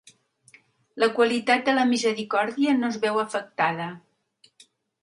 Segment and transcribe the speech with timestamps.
[1.03, 3.89] La qualitat de la misericòrdia no es veu afectada